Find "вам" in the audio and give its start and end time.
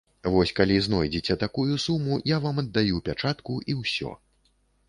2.47-2.65